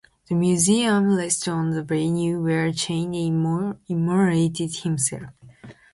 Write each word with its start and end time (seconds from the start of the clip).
The 0.29 0.33
museum 0.33 1.15
rests 1.15 1.47
on 1.47 1.69
the 1.69 1.83
venue 1.83 2.41
where 2.41 2.71
Cheng 2.71 3.13
immolated 3.13 4.77
himself. 4.77 5.29